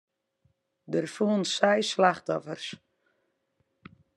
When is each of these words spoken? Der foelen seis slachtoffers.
Der 0.93 1.07
foelen 1.15 1.45
seis 1.57 1.85
slachtoffers. 1.91 2.67